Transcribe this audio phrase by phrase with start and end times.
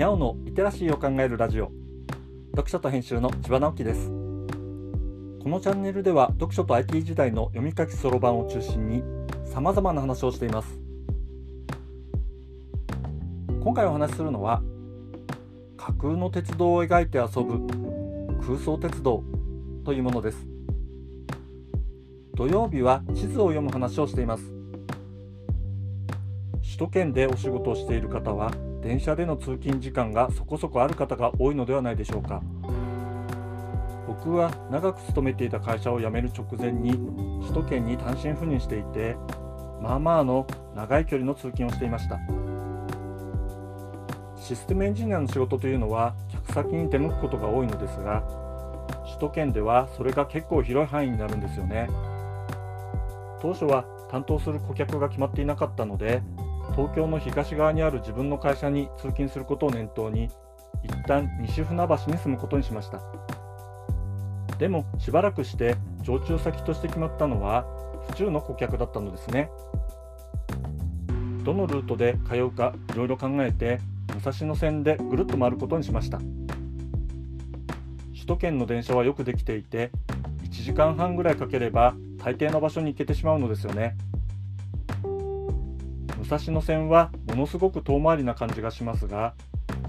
[0.00, 1.70] にゃおのリテラシーを考えるラジオ。
[2.52, 4.08] 読書と編集の千葉直樹です。
[4.08, 4.14] こ
[5.50, 9.02] のチャンネルでは読書と IT 時代の読み書きそろばんを中心に
[9.44, 10.80] 様々な話をしています。
[13.62, 14.62] 今回お話しするのは
[15.76, 17.66] 架空の鉄道を描いて遊ぶ
[18.42, 19.22] 空想鉄道
[19.84, 20.46] というものです。
[22.36, 24.59] 土曜日は地図を読む話をしています。
[26.80, 28.50] 首都圏でお仕事をしている方は
[28.82, 32.40] 電車での通勤時間がそこそこある方が多いのではないでしょうか。
[34.06, 36.92] 僕は長く勤めていた会社を辞める直前に
[37.42, 39.14] 首都圏に単身赴任していて
[39.82, 42.18] まあまあの長い距離の通勤をしていました。
[44.38, 48.22] システムエンジニアの仕事というのは客先に出向くことが多いのですが
[49.04, 51.90] 首都圏ではそれが結構広い範囲になるんですよね。
[53.42, 56.22] 当初は担当する顧客が決まっていなかったので
[56.76, 60.30] 東京の東側にある自分の会社に通勤することを念頭に
[60.82, 63.00] 一旦西船橋に住むことにしました。
[64.58, 67.64] でもしばらくして常駐先として決まったのは
[68.08, 69.50] 府中の顧客だったのですね。
[71.44, 73.80] どのルートで通うかいろいろ考えて
[74.14, 76.18] 武蔵野線でぐるっと回ることにしました。
[78.12, 79.90] 首都圏の電車はよくできていて
[80.44, 83.96] 1時間半ぐらいかければ大抵の場所に行けてしまうのですよね。
[86.30, 89.34] 武蔵野線はものすごく遠回りな感じがしますが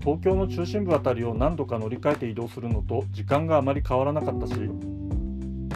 [0.00, 4.54] 東京の中心部あたりを何度か乗り換えて移動するのと時間があまり変わらなかったし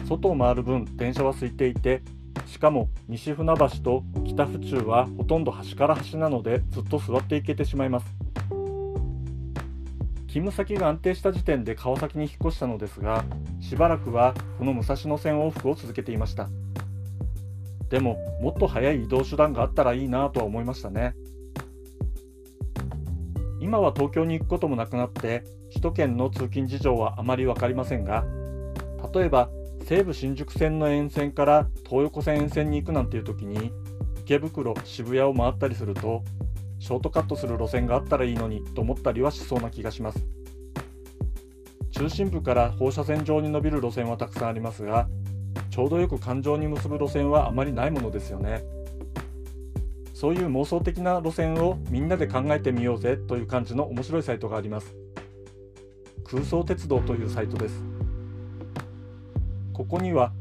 [0.09, 2.01] 外を回る分電車は空いていて
[2.47, 8.07] しかも西船橋と北府中はほとんど端から端なのでずっと座っていけてしまいます。
[10.27, 13.25] 勤務先が安定した時点で川崎に引っ越したのですが
[13.59, 16.47] しばらくはこの武蔵野線往復を続けていました。
[17.89, 21.15] でももっと早い移動手段があったらいいなとは思いましたね。
[23.59, 28.23] 今は東京に行くこともなくなって首都圏の通勤事情はあまり分かりませんが
[29.13, 29.49] 例えば
[29.83, 33.71] 西武新宿線の沿線から東横線沿線に行くなんていう時に
[34.19, 36.23] 池袋渋谷を回ったりすると
[36.79, 40.27] ショートカットする路線があったらいいのにと思ったりはしそうな気がします。
[41.91, 45.07] 中心部から放射線上に伸びる路線はたくさんありますが
[45.77, 48.63] ちょうどよく環状に結ぶ路線はあまりないものですよね。
[50.15, 54.95] そういう妄想的な路線をみんなで考えてみようぜという感じの面白いサイトがあります。
[56.23, 57.83] 空想鉄道というサイトです。
[59.71, 60.33] ここには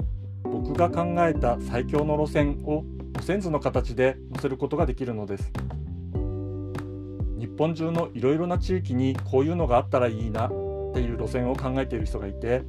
[0.42, 2.84] 僕が考えた最強の路線を
[3.18, 5.53] 路線図の形で載せることができるのです。
[7.38, 10.48] 日本中のいろいろな地域にこういうのがあったらいいなっ
[10.94, 12.62] ていう路線を考えている人がいて。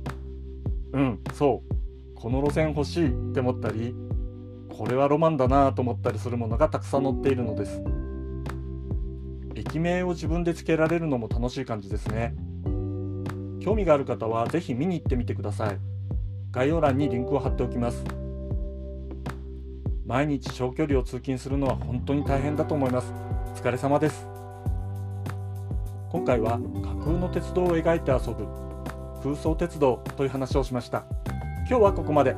[0.91, 1.76] うんそう。
[2.19, 3.95] この路線欲しいって思ったり
[4.69, 7.81] これはロマンだなと思ったりするものがたくさん載っているのです。
[9.55, 12.35] 駅名を自分で付けられるのも楽しい感じですね。
[13.59, 15.79] 興味がある方は是非見に行ってみてください。
[16.51, 18.03] 概要欄にリンクを貼っておきます。
[20.05, 23.13] 毎日長距離を通勤するのは本当に大変だと思います。
[23.51, 24.27] お疲れ様です。
[26.11, 28.47] 今回は架空の鉄道を描いて遊ぶ
[29.23, 31.05] 空想鉄道という話をしました。
[31.69, 32.33] 今日はここまで。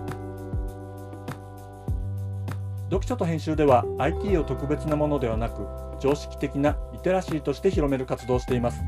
[2.85, 5.67] 読書と編集では IT を特別なものではなく
[5.99, 8.81] 常識的なリテラシーとして広める活動をしています。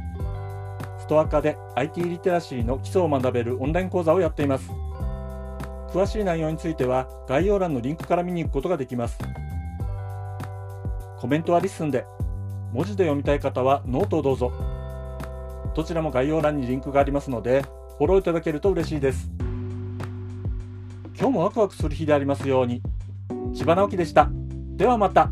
[0.98, 4.72] ストアカで IT リテラシーの基礎を学べるオンライン講座をやっています。
[5.94, 9.20] 詳しい内容については概要欄のリンクから見に行くことができます。
[11.20, 12.08] コメントは LISTEN で
[12.74, 14.52] 文字で読みたい方はノートをどうぞ。
[15.76, 17.62] どちらも概要欄にリンクがありますので
[18.00, 19.41] フォローいただけると嬉しいです。
[21.22, 22.82] 今日もワクワクする日でありますように。
[23.54, 24.28] 千葉直樹でした。
[24.76, 25.32] ではまた。